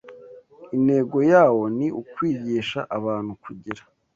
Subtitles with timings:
[0.75, 3.81] Intego yawo ni ukwigisha abantu kugira